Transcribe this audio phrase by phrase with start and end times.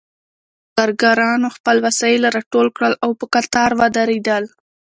[0.75, 4.43] کارګرانو خپل وسایل راټول کړل او په قطار ودرېدل